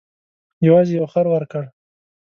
یوازې 0.67 0.93
یو 0.99 1.05
خر 1.13 1.25
ورکړ. 1.31 1.63